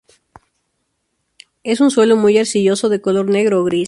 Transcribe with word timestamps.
Es 1.61 1.79
un 1.79 1.91
suelo 1.91 2.15
muy 2.15 2.35
arcilloso, 2.39 2.89
de 2.89 3.01
color 3.01 3.29
negro 3.29 3.61
o 3.61 3.63
gris. 3.65 3.79